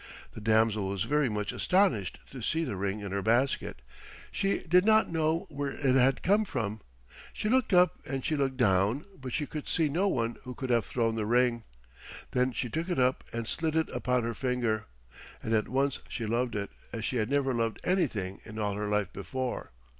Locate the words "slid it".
13.47-13.89